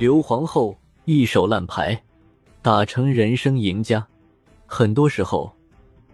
[0.00, 0.74] 刘皇后
[1.04, 2.02] 一手烂牌，
[2.62, 4.08] 打成人生赢家。
[4.64, 5.54] 很多时候，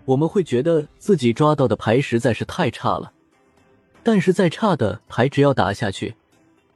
[0.04, 3.12] 我们会觉得自己抓到的牌实在是太差了，
[4.02, 6.16] 但是再差的牌，只要打下去，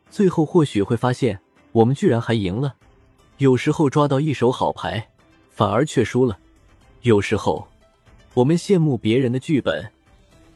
[0.09, 1.41] 最后或许会发现
[1.73, 2.77] 我们居然还赢了。
[3.39, 5.09] 有时候抓到一手好牌，
[5.51, 6.39] 反而却输了。
[7.03, 7.67] 有时候，
[8.35, 9.91] 我们羡慕别人的剧本，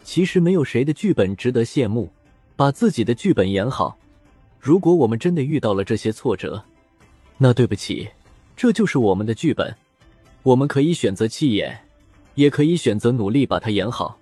[0.04, 2.08] 其实没有谁的剧本值得羡慕。
[2.54, 3.98] 把自己的剧本演好。
[4.64, 6.64] 如果我们真的遇到了这些挫折，
[7.36, 8.08] 那对不起，
[8.56, 9.76] 这就是我们的剧本。
[10.42, 11.78] 我们可以选择弃演，
[12.34, 14.18] 也可以选择努力把它演好。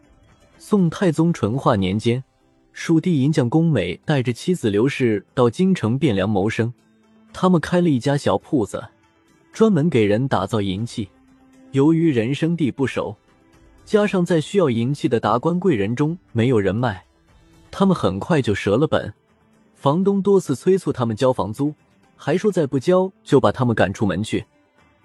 [0.58, 2.24] 宋太宗淳化年间，
[2.72, 6.74] 蜀地银匠宫美带着妻子刘氏到京城汴梁谋生，
[7.32, 8.82] 他们开了一家小铺子，
[9.52, 11.08] 专门给人打造银器。
[11.70, 13.14] 由于人生地不熟，
[13.84, 17.04] 加上在需要银器的达官贵人中没有人脉，
[17.70, 19.14] 他们很快就折了本。
[19.82, 21.74] 房东多次催促他们交房租，
[22.14, 24.44] 还说再不交就把他们赶出门去。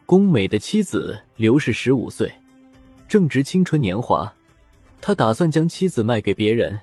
[0.05, 2.31] 宫美的妻子刘氏十五岁，
[3.07, 4.31] 正值青春年华，
[5.01, 6.79] 他打算将妻子卖给别人，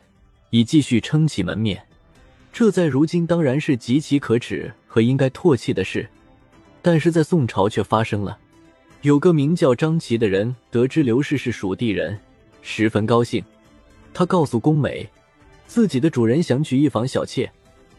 [0.50, 1.80] 以继续撑起门面。
[2.52, 6.08] 这在如今当然是极其可耻和应该唾弃的事，
[6.82, 8.36] 但是在宋朝却发生了。
[9.02, 12.18] 有个名叫张琪的人得知刘氏是蜀地人，
[12.60, 13.44] 十分高兴。
[14.12, 15.08] 他告诉宫美，
[15.68, 17.48] 自己的主人想娶一房小妾，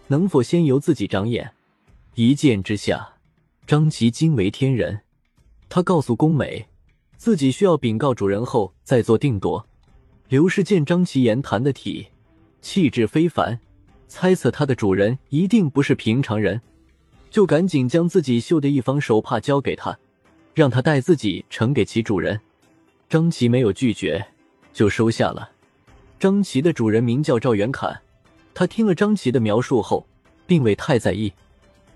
[0.07, 1.51] 能否先由自己长眼？
[2.13, 3.15] 一见之下，
[3.65, 5.01] 张琪惊为天人。
[5.67, 6.67] 他告诉宫美，
[7.17, 9.67] 自己需要禀告主人后再做定夺。
[10.29, 12.07] 刘氏见张琪言谈的体，
[12.61, 13.59] 气质非凡，
[14.07, 16.61] 猜测他的主人一定不是平常人，
[17.31, 19.97] 就赶紧将自己绣的一方手帕交给他。
[20.53, 22.39] 让他带自己呈给其主人，
[23.09, 24.25] 张琪没有拒绝，
[24.71, 25.51] 就收下了。
[26.17, 28.01] 张琪的主人名叫赵元侃，
[28.55, 30.07] 他听了张琪的描述后，
[30.47, 31.31] 并未太在意。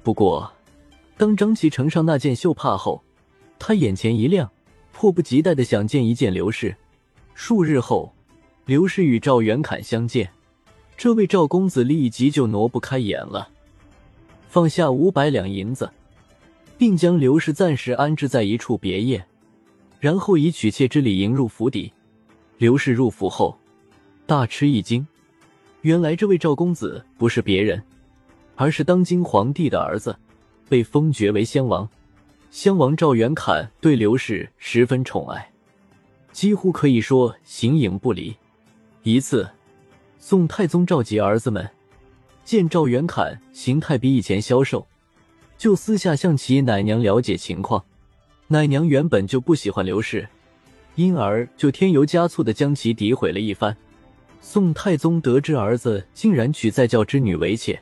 [0.04, 0.52] 不过，
[1.18, 3.02] 当张琪呈上那件绣帕后，
[3.58, 4.52] 他眼前一亮，
[4.92, 6.76] 迫不及待的想见一见刘氏。
[7.34, 8.14] 数日后，
[8.66, 10.30] 刘氏与赵元侃相见，
[10.98, 13.50] 这位赵公子立即就挪不开眼了，
[14.50, 15.90] 放下五百两银子。
[16.78, 19.26] 并将刘氏暂时安置在一处别业，
[20.00, 21.92] 然后以娶妾之礼迎入府邸。
[22.58, 23.58] 刘氏入府后，
[24.26, 25.06] 大吃一惊，
[25.82, 27.82] 原来这位赵公子不是别人，
[28.56, 30.14] 而是当今皇帝的儿子，
[30.68, 31.88] 被封爵为襄王。
[32.52, 35.50] 襄王赵元侃对刘氏十分宠爱，
[36.34, 38.36] 几乎可以说形影不离。
[39.04, 39.48] 一次，
[40.18, 41.70] 宋太宗召集儿子们，
[42.44, 44.86] 见赵元侃形态比以前消瘦。
[45.58, 47.84] 就私下向其奶娘了解情况，
[48.48, 50.28] 奶娘原本就不喜欢刘氏，
[50.96, 53.76] 因而就添油加醋的将其诋毁了一番。
[54.42, 57.80] 宋太宗得知儿子竟然娶在教之女为妾，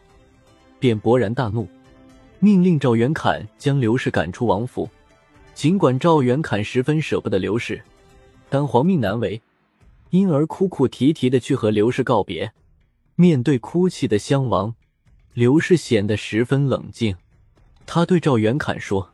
[0.79, 1.67] 便勃然大怒，
[2.39, 4.89] 命令赵元侃将刘氏赶出王府。
[5.53, 7.81] 尽管赵元侃十分舍不得刘氏，
[8.49, 9.41] 但皇命难违，
[10.11, 12.51] 因而哭哭啼啼的去和刘氏告别。
[13.15, 14.75] 面对哭泣的襄王，
[15.33, 17.15] 刘氏显得十分冷静。
[17.85, 19.13] 他对赵元侃说：“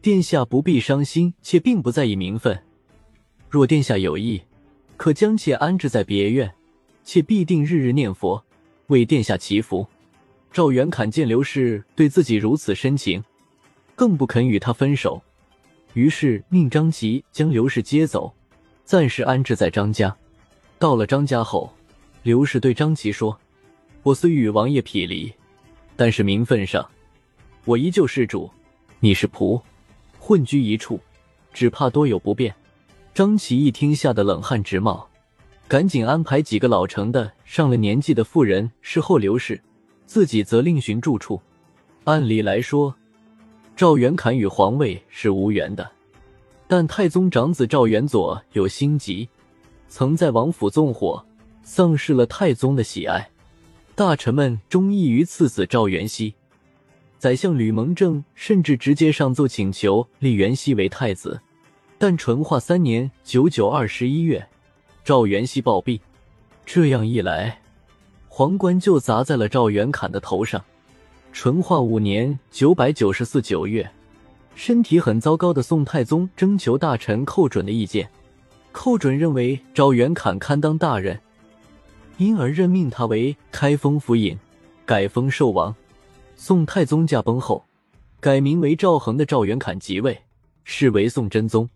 [0.00, 2.62] 殿下不必伤心，妾并不在意名分。
[3.48, 4.42] 若殿下有意，
[4.96, 6.54] 可将妾安置在别院，
[7.10, 8.40] 妾必定日日念佛，
[8.86, 9.84] 为殿下祈福。”
[10.52, 13.24] 赵元侃见刘氏对自己如此深情，
[13.96, 15.20] 更不肯与他分手，
[15.94, 18.32] 于是命张琪将刘氏接走，
[18.84, 20.16] 暂时安置在张家。
[20.78, 21.74] 到了张家后，
[22.22, 23.36] 刘氏对张琪说
[24.04, 25.32] ：“我虽与王爷匹离，
[25.96, 26.88] 但是名分上……”
[27.66, 28.48] 我依旧是主，
[29.00, 29.60] 你是仆，
[30.20, 31.00] 混居一处，
[31.52, 32.54] 只怕多有不便。
[33.12, 35.09] 张琪一听，吓得冷汗直冒，
[35.70, 39.62] 赶紧安排几个老成的、上了年纪的妇人侍候刘氏，
[40.04, 41.40] 自己则另寻住处。
[42.02, 42.92] 按理来说，
[43.76, 45.88] 赵元侃与皇位是无缘的，
[46.66, 49.28] 但太宗长子赵元佐有心疾，
[49.86, 51.24] 曾在王府纵火，
[51.62, 53.30] 丧失了太宗的喜爱，
[53.94, 56.34] 大臣们忠意于次子赵元熙。
[57.16, 61.40] 宰相吕蒙正甚至直接上奏请求立元熙为太子，
[61.96, 64.44] 但淳化三年九九二十一月，
[65.04, 66.00] 赵元熙暴毙。
[66.66, 67.60] 这样一来，
[68.28, 70.62] 皇冠就砸在了赵元侃的头上。
[71.32, 73.90] 淳化五年九百九十四九月，
[74.54, 78.08] 身体很糟糕的宋太宗征求大臣寇准的意见，
[78.72, 81.18] 寇准认为赵元侃堪当大任，
[82.18, 84.38] 因而任命他为开封府尹，
[84.84, 85.74] 改封寿王。
[86.36, 87.64] 宋太宗驾崩后，
[88.18, 90.18] 改名为赵恒的赵元侃即位，
[90.64, 91.68] 是为宋真宗。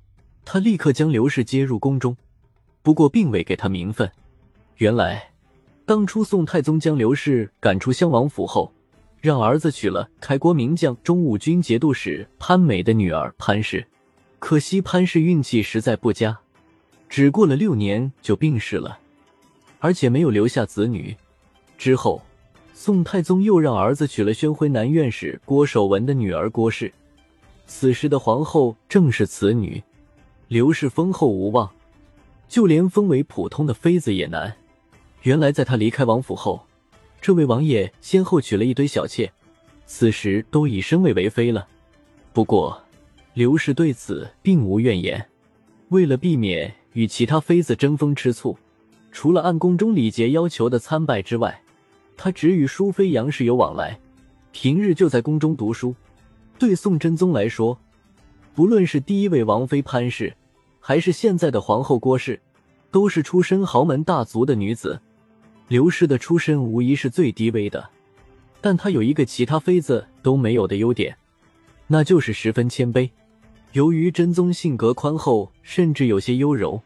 [0.44, 2.16] 他立刻将刘氏接入宫中，
[2.84, 4.08] 不过并未给他名分。
[4.76, 5.30] 原来，
[5.86, 8.70] 当初宋太宗将刘氏赶出襄王府后，
[9.22, 13.84] 让儿子娶了开国名将、中武军节度使潘美的女儿潘氏。
[14.38, 16.38] 可惜潘氏运气实在不佳，
[17.08, 18.98] 只过了六年就病逝了，
[19.78, 21.16] 而且没有留下子女。
[21.78, 22.20] 之后，
[22.74, 26.92] 宋太宗又让儿子娶了宣徽南院使郭守文的女儿郭氏。
[27.66, 29.82] 此时的皇后正是此女。
[30.48, 31.70] 刘氏封后无望，
[32.48, 34.54] 就连封为普通的妃子也难。
[35.22, 36.66] 原来，在他离开王府后，
[37.20, 39.32] 这位王爷先后娶了一堆小妾，
[39.86, 41.66] 此时都已升位为妃了。
[42.32, 42.82] 不过，
[43.32, 45.26] 刘氏对此并无怨言。
[45.88, 48.56] 为了避免与其他妃子争风吃醋，
[49.12, 51.62] 除了按宫中礼节要求的参拜之外，
[52.16, 53.98] 他只与淑妃杨氏有往来，
[54.52, 55.94] 平日就在宫中读书。
[56.58, 57.78] 对宋真宗来说，
[58.54, 60.34] 不论是第一位王妃潘氏，
[60.86, 62.38] 还是现在的皇后郭氏，
[62.90, 65.00] 都是出身豪门大族的女子。
[65.66, 67.88] 刘氏的出身无疑是最低微的，
[68.60, 71.16] 但她有一个其他妃子都没有的优点，
[71.86, 73.08] 那就是十分谦卑。
[73.72, 76.78] 由于真宗性格宽厚，甚至有些优柔，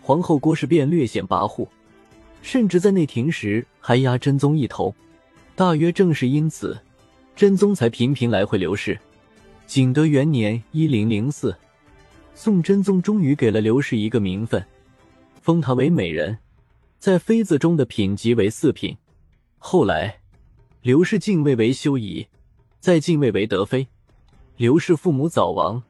[0.00, 1.68] 皇后郭氏便略显跋扈，
[2.40, 4.94] 甚至在内廷时还压真宗一头。
[5.54, 6.78] 大约正是因此，
[7.36, 8.98] 真宗才频频来回刘氏。
[9.66, 11.54] 景德元年（一零零四），
[12.40, 14.64] 宋真宗终于给了刘氏一个名分，
[15.42, 16.38] 封她为美人。
[17.00, 18.96] 在妃子中的品级为四品。
[19.58, 20.20] 后来，
[20.80, 22.24] 刘氏进位为修仪，
[22.78, 23.88] 再进位为德妃。
[24.56, 25.82] 刘氏父母早亡，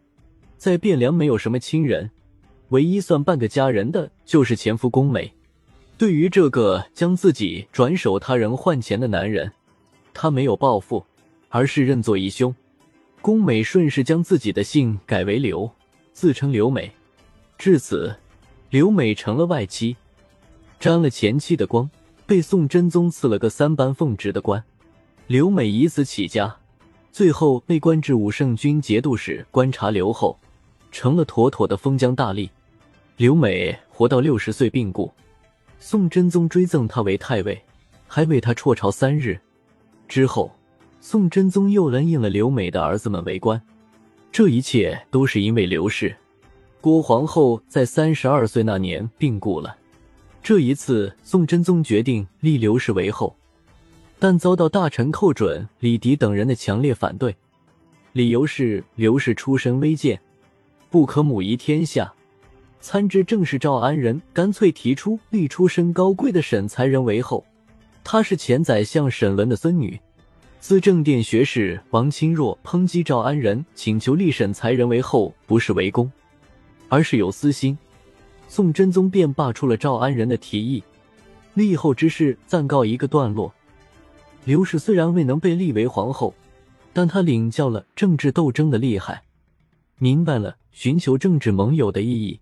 [0.56, 2.11] 在汴梁没有什么亲人，
[2.71, 5.31] 唯一算半个家人的就是前夫宫美。
[5.99, 9.53] 对于这个将自己转手他人换钱的男人，
[10.15, 11.05] 他没有报复，
[11.51, 12.55] 而是认作义兄。
[13.21, 15.71] 宫美顺势将自己的姓改为刘，
[16.19, 16.91] 自称刘美。
[17.56, 18.12] 至此，
[18.70, 19.97] 刘美成了外戚。
[20.81, 21.88] 沾了前妻的光，
[22.26, 24.65] 被宋真宗赐了个三班奉职的官。
[25.29, 26.56] 刘美以此起家，
[27.12, 30.37] 最后被官至武圣军节度使，观察刘后，
[30.91, 32.50] 成了妥妥的封疆大吏。
[33.17, 35.12] 刘美活到六十岁病故，
[35.79, 37.62] 宋真宗追赠她为太尉，
[38.09, 39.38] 还为她辍朝三日。
[40.09, 40.50] 之后，
[41.00, 43.62] 宋真宗又恩应了刘美的儿子们为官。
[44.31, 46.15] 这一切都是因为刘氏。
[46.81, 49.77] 郭皇后在三十二岁那年病故了。
[50.43, 53.37] 这一次，宋真宗决定立刘氏为后，
[54.19, 57.35] 但遭到大臣寇准、李迪等人的强烈反对。
[58.13, 60.19] 理由是刘氏出身微贱，
[60.89, 62.13] 不可母仪天下。
[62.81, 67.45] 参知政事赵安仁干脆提出立出身高贵的沈才人为后。
[68.05, 70.01] 她是前宰相沈伦的孙女。
[70.60, 76.10] 资政殿学士王钦若抨击赵安仁请求立沈才人为后，不是为公，
[76.88, 77.78] 而是有私心。
[78.49, 80.82] 宋真宗便罢黜了赵安仁的提议，
[81.55, 83.55] 立后之事暂告一个段落。
[84.44, 86.34] 刘氏虽然未能被立为皇后，
[86.93, 89.22] 但她领教了政治斗争的厉害，
[89.99, 92.40] 明白了寻求政治盟友的意义。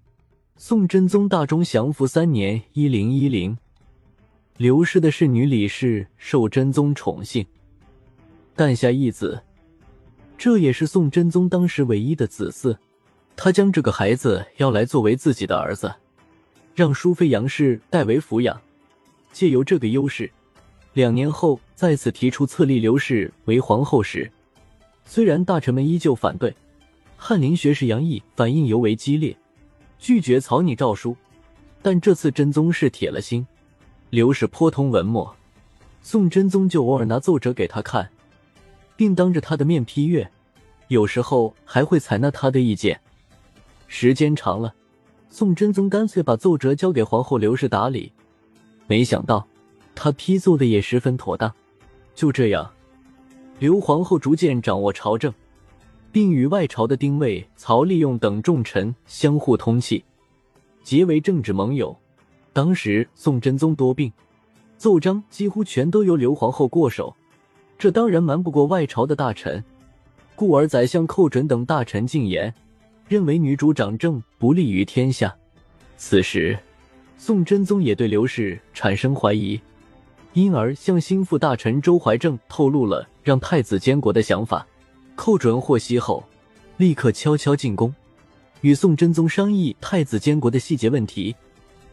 [0.57, 3.57] 宋真宗大中祥符三年（一零一零），
[4.57, 7.45] 刘氏的侍女李氏受真宗宠幸，
[8.57, 9.43] 诞下一子，
[10.39, 12.75] 这也是宋真宗当时唯一的子嗣。
[13.37, 15.95] 他将这个孩子要来作为自己的儿子，
[16.75, 18.59] 让淑妃杨氏代为抚养，
[19.31, 20.31] 借由这个优势，
[20.95, 24.33] 两年后再次提出册立刘氏为皇后时，
[25.05, 26.57] 虽然大臣们依旧反对，
[27.19, 29.37] 翰林学士杨毅反应尤为激烈，
[29.99, 31.15] 拒绝草拟诏书，
[31.83, 33.47] 但这次真宗是铁了心，
[34.09, 35.37] 刘氏颇通文墨，
[36.01, 38.09] 宋真宗就偶尔拿奏折给他看，
[38.97, 40.31] 并当着他的面批阅，
[40.89, 43.01] 有时候还会采纳他的意见。
[43.87, 44.75] 时间长了，
[45.29, 48.11] 宋真宗干脆把奏折交给皇后刘氏打理。
[48.87, 49.47] 没想到，
[49.95, 51.53] 他批奏的也十分妥当。
[52.15, 52.71] 就这样，
[53.59, 55.33] 刘皇后逐渐掌握朝政，
[56.11, 60.03] 并与外朝的丁谓、曹利用等重臣相互通气，
[60.83, 61.97] 结为政治盟友。
[62.53, 64.11] 当时宋真宗多病，
[64.79, 67.15] 奏章几乎全都由刘皇后过手，
[67.79, 69.63] 这当然瞒不过外朝的大臣，
[70.35, 72.53] 故而宰相寇准等大臣进言。
[73.09, 75.33] 认为女主掌政不利于天下。
[75.97, 76.59] 此时，
[77.17, 79.61] 宋真宗也对刘氏产生怀疑，
[80.33, 84.67] 因而向心腹大臣周怀正透露了让太子监国的想法。
[85.15, 86.25] 寇准获悉后，
[86.79, 87.95] 立刻悄悄进宫，
[88.61, 91.35] 与宋真宗商议太子监国的细节问题。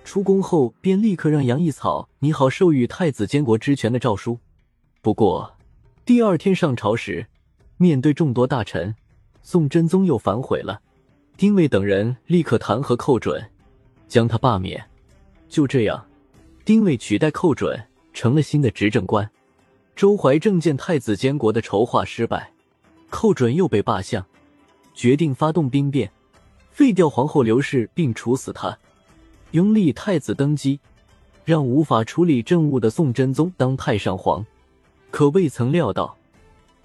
[0.03, 4.39] 出宫后，便立刻让杨义草拟好授予太子监国之权的诏书。
[5.01, 5.53] 不过，
[6.05, 7.25] 第二天上朝时，
[7.77, 8.93] 面对众多大臣，
[9.41, 10.81] 宋真宗又反悔了。
[11.37, 13.41] 丁谓等人立刻弹劾寇准，
[14.09, 14.83] 将他罢免。
[15.47, 16.05] 就这样，
[16.65, 17.81] 丁谓取代寇准
[18.11, 19.29] 成了新的执政官。
[19.95, 22.51] 周怀正见太子监国的筹划失败，
[23.09, 24.25] 寇准又被罢相，
[24.93, 26.11] 决定发动兵变，
[26.69, 28.77] 废掉皇后刘氏，并处死他，
[29.51, 30.81] 拥立太子登基，
[31.45, 34.45] 让无法处理政务的宋真宗当太上皇。
[35.13, 36.17] 可未曾料到，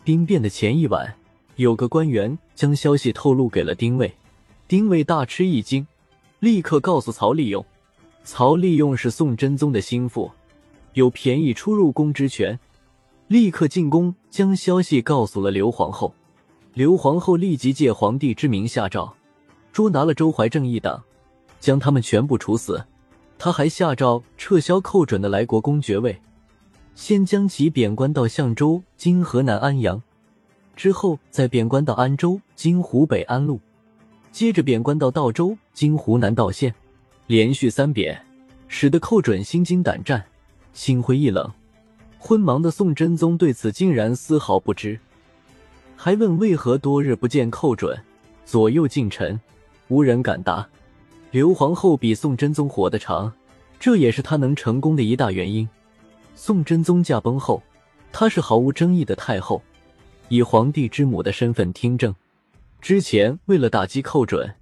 [0.05, 1.17] 兵变的前一晚，
[1.57, 4.15] 有个官员将消息透露给了丁谓，
[4.69, 5.87] 丁谓大吃一惊，
[6.39, 7.65] 立刻告诉曹利用，
[8.25, 10.31] 曹利用是宋真宗的心腹，
[10.93, 12.61] 有便宜出入宫之权。
[13.29, 16.13] 立刻进宫，将消息告诉了刘皇后。
[16.75, 19.11] 刘皇后立即借皇帝之名下诏，
[19.73, 21.03] 捉拿了周怀正一党，
[21.61, 22.85] 将他们全部处死。
[23.39, 26.21] 他还下诏撤销寇准的来国公爵位，
[26.99, 30.03] 先将其贬官到相州（今河南安阳），
[30.75, 33.61] 之后再贬官到安州（今湖北安陆），
[34.33, 36.75] 接着贬官到道州（今湖南道县），
[37.29, 38.21] 连续三贬，
[38.67, 40.25] 使得寇准心惊胆战，
[40.73, 41.49] 心灰意冷。
[42.19, 44.99] 昏盲的宋真宗对此竟然丝毫不知，
[45.95, 47.97] 还问为何多日不见寇准，
[48.45, 49.41] 左右近臣
[49.87, 50.69] 无人敢答。
[51.31, 53.33] 刘皇后比宋真宗活得长，
[53.79, 55.67] 这也是她能成功的一大原因。
[56.41, 57.61] 宋真宗驾崩后，
[58.13, 59.61] 她是毫无争议的太后，
[60.29, 62.15] 以皇帝之母的身份听政。
[62.81, 64.55] 之前为了打击寇准，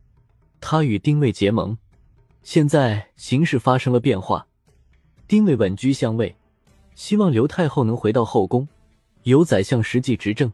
[0.58, 1.76] 她与丁谓结盟，
[2.42, 4.46] 现在形势发生了变化，
[5.28, 6.34] 丁谓稳居相位。
[6.94, 8.66] 希望刘太后能回到后宫，
[9.24, 10.50] 由宰相实际执政。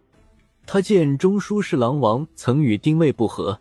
[0.67, 3.61] 他见中书侍郎王曾与丁谓不和，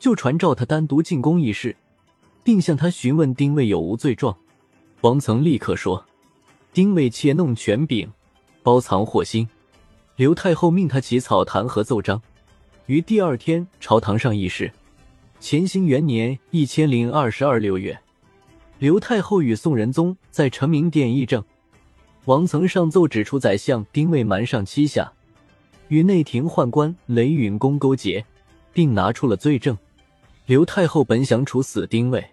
[0.00, 1.76] 就传召他单独进宫议事，
[2.42, 4.36] 并向他询问丁谓有无罪状。
[5.02, 6.04] 王曾立刻说
[6.72, 8.10] ：“丁谓窃弄权柄，
[8.62, 9.48] 包藏祸心。”
[10.16, 12.20] 刘太后命他起草弹劾奏章，
[12.86, 14.72] 于第二天朝堂上议事。
[15.40, 17.98] 乾兴元年一千零二十二六月，
[18.78, 21.42] 刘太后与宋仁宗在承明殿议政。
[22.26, 25.12] 王曾上奏指出，宰相丁谓瞒上欺下，
[25.88, 28.24] 与内廷宦官雷允恭勾结，
[28.72, 29.76] 并拿出了罪证。
[30.46, 32.24] 刘太后本想处死丁谓，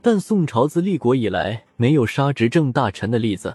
[0.00, 3.54] 但宋朝自立国以来没有杀执政大臣的例子。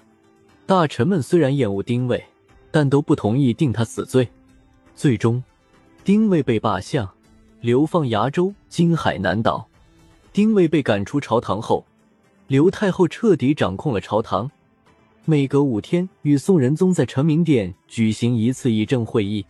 [0.65, 2.23] 大臣们虽然厌恶丁谓，
[2.71, 4.25] 但都不同意定他死罪。
[4.95, 5.43] 最终，
[6.05, 7.09] 丁谓被罢相，
[7.59, 9.67] 流放崖州（今海南岛）。
[10.31, 11.85] 丁谓被赶出朝堂后，
[12.47, 14.49] 刘太后彻底掌控了朝堂。
[15.25, 19.45] 每隔五天，与宋仁宗在承明殿举行一次议政会议。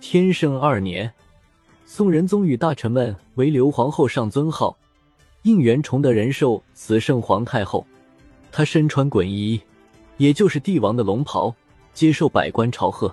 [0.00, 1.12] 天圣二年，
[1.86, 4.76] 宋仁宗与大臣们为刘皇后上尊号，
[5.42, 7.86] 应元崇德仁寿慈圣皇太后。
[8.50, 9.60] 她身穿衮衣，
[10.18, 11.54] 也就是帝王的龙袍，
[11.94, 13.12] 接受百官朝贺。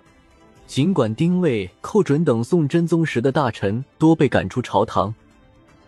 [0.68, 5.14] 尽管丁谓、寇准等宋真宗时的大臣多被赶出朝堂，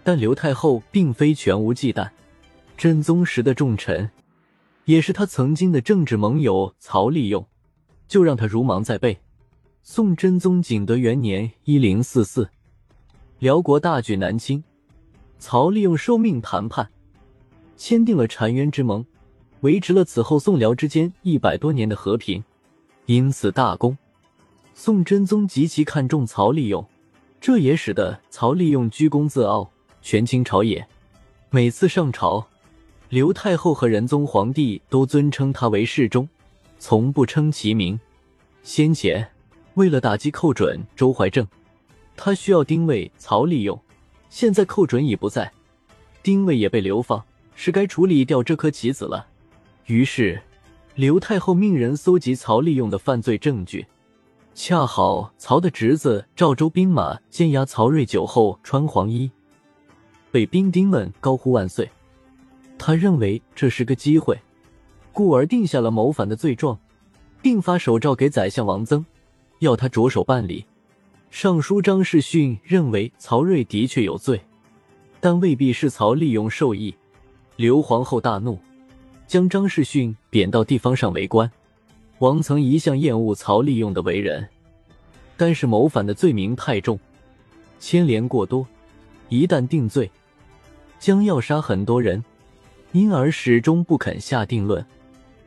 [0.04, 2.10] 但刘太后并非全无忌惮。
[2.78, 4.10] 真宗时的重臣。
[4.86, 7.46] 也是他曾经的政治盟友曹利用，
[8.08, 9.20] 就让他如芒在背。
[9.84, 12.50] 宋真宗景德元年（一零四四），
[13.40, 14.64] 辽国大举南侵，
[15.40, 16.90] 曹利用受命谈判，
[17.76, 19.06] 签订了澶渊之盟，
[19.62, 22.44] 维持了此后宋辽之间一百多年的和平，
[23.08, 23.98] 因此大功。
[24.74, 26.86] 宋真宗极其看重曹利用，
[27.42, 29.70] 这也使得曹利用居功自傲，
[30.02, 30.88] 权倾朝野，
[31.50, 32.48] 每次上朝。
[33.10, 36.28] 刘太后和仁宗皇帝都尊称他为世忠，
[36.78, 38.00] 从不称其名。
[38.62, 39.28] 先前
[39.76, 41.48] 为了打击寇准、周怀正，
[42.16, 43.80] 他需要丁谓、曹利用。
[44.30, 45.52] 现在寇准已不在，
[46.22, 47.24] 丁谓也被流放，
[47.56, 49.26] 是该处理掉这颗棋子了。
[49.88, 50.38] 于是，
[50.96, 53.86] 刘太后命人搜集曹利用的犯罪证据。
[54.54, 59.32] 恰好曹的侄子赵州兵马监押曹睿酒后穿黄衣，
[60.30, 61.90] 被兵丁们高呼万岁。
[62.78, 64.38] 他认为这是个机会，
[65.14, 66.78] 故而定下了谋反的罪状，
[67.42, 69.06] 并发手诏给宰相王增，
[69.60, 70.66] 要他着手办理。
[71.30, 74.42] 尚书张世训认为曹睿的确有罪，
[75.22, 76.94] 但未必是曹利用授意。
[77.56, 78.60] 刘皇后大怒，
[79.28, 81.52] 将张世训贬到地方上为官。
[82.20, 84.48] 王曾一向厌恶曹利用的为人，
[85.36, 87.00] 但是谋反的罪名太重，
[87.80, 88.66] 牵连过多，
[89.30, 90.10] 一旦定罪，
[91.00, 92.24] 将要杀很多人。
[92.94, 94.84] 因而始终不肯下定论。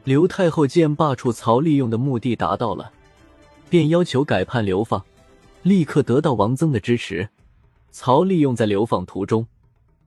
[0.05, 2.93] 刘太后见罢黜曹利用的目的达到了，
[3.71, 5.03] 便要求改判流放，
[5.63, 7.31] 立刻得到王增的支持。
[7.91, 9.47] 曹利用在流放途中，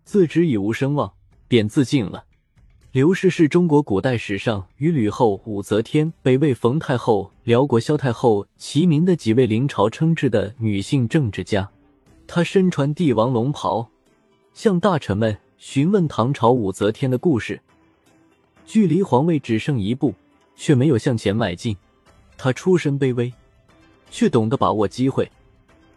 [0.05, 1.11] 自知已无声望，
[1.47, 2.23] 便自尽了。
[2.93, 11.67] 刘氏是中国古代史上与吕后、武则天、北魏冯太后、辽国萧太后齐名的几位临朝称制的女性政治家。
[12.27, 13.89] 她身穿帝王龙袍，
[14.53, 15.35] 向大臣们。
[15.57, 17.59] 询问唐朝武则天的故事，
[18.63, 20.13] 距离皇位只剩一步，
[20.55, 21.75] 却没有向前迈进。
[22.37, 23.33] 他出身卑微，
[24.11, 25.31] 却懂得把握机会，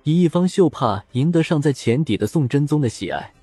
[0.05, 3.35] 以一方秀帕赢得尚在前底的宋真宗的喜爱，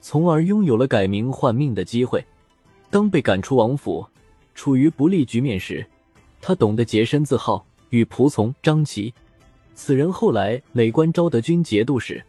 [0.00, 2.24] 从而拥有了改名换命的机会。
[2.92, 4.06] 当被赶出王府，
[4.54, 5.84] 处于不利局面时，
[6.42, 9.14] 他懂得洁身自好，与仆从张琪
[9.74, 12.22] （此人后来累官昭德军节度使）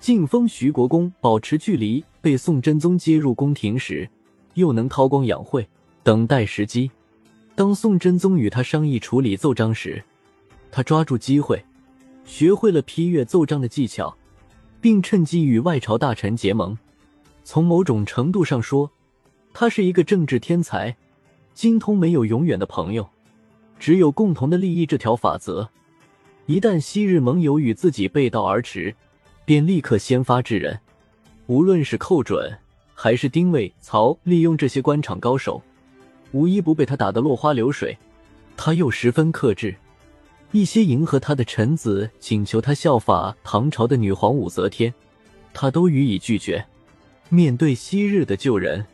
[0.00, 2.04] 晋封徐国公保持距离。
[2.20, 4.08] 被宋真宗接入宫廷时，
[4.54, 5.68] 又能韬光养晦，
[6.02, 6.90] 等待时机。
[7.54, 10.02] 当宋真宗与他商议处理奏章时，
[10.72, 11.64] 他抓住机会，
[12.24, 14.16] 学会了批阅奏章的技巧，
[14.80, 16.76] 并趁机与外朝大臣结盟。
[17.44, 18.90] 从某种程度上说，
[19.52, 20.96] 他是一个政治天才。
[21.54, 23.06] 精通没有永远的朋友，
[23.78, 25.68] 只有共同的利益这条法则。
[26.46, 28.94] 一旦昔日盟友与自己背道而驰，
[29.44, 30.80] 便立刻先发制人。
[31.46, 32.58] 无论是寇准
[32.94, 35.62] 还是丁谓、曹，利用这些官场高手。
[36.32, 37.98] 无一不被他打得落花流水，
[38.56, 39.76] 他又十分克制。
[40.52, 44.92] 一些迎合他的臣子请求他效法唐朝的女皇武则天，
[45.52, 46.64] 他都予以拒绝。
[47.28, 48.84] 面对昔日的旧人，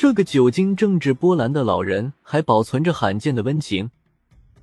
[0.00, 3.90] 这个久经政治波澜的老人还保存着罕见的温情，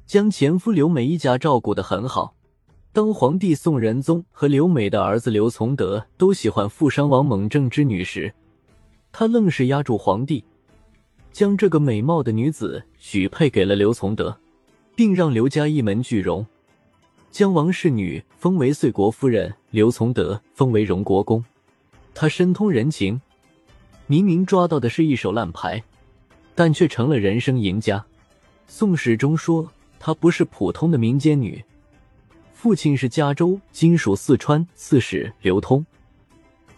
[0.05, 2.33] 将前夫刘美一家照顾得很好。
[2.93, 8.33] 当皇帝宋仁宗和刘美的儿子刘从德都喜欢富商王猛正之女时，
[9.11, 10.41] 他愣是压住皇帝。
[11.33, 14.37] 将这个美貌的女子许配给了刘从德，
[14.95, 16.47] 并让刘家一门俱荣，
[17.29, 21.43] 将王氏女封为岁国夫人，刘从德封为荣国公。
[22.13, 23.19] 他深通人情，
[24.07, 25.81] 明明抓到的是一手烂牌，
[26.53, 28.05] 但却成了人生赢家。
[28.67, 29.67] 宋史中说
[29.99, 31.63] 她不是普通的民间女，
[32.53, 35.85] 父亲是嘉州（今属四川）刺史刘通，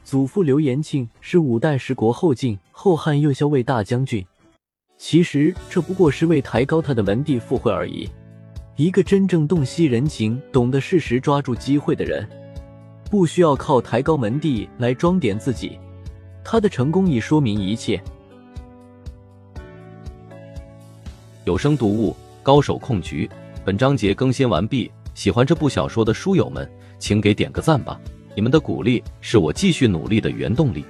[0.04, 4.26] 祖父刘延庆是五代十国后晋后汉右校尉大将军。
[4.98, 8.10] 其实这不过是为抬高他的门第附会而已。
[8.78, 12.28] 一个真正洞悉人情、懂得适时抓住机会的人，
[13.10, 15.78] 不需要靠抬高门第来装点自己。
[16.50, 18.02] 他的成功已说明一切。
[21.44, 23.30] 有声读物，高手控局。
[23.66, 24.90] 本章节更新完毕。
[25.14, 26.66] 喜欢这部小说的书友们，
[27.00, 28.00] 请给点个赞吧！
[28.34, 30.86] 你们的鼓励是我继续努力的原动力。